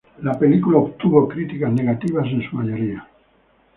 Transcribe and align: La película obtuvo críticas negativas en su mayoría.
La 0.23 0.33
película 0.33 0.79
obtuvo 0.79 1.27
críticas 1.27 1.71
negativas 1.71 2.25
en 2.25 2.41
su 2.49 2.55
mayoría. 2.55 3.07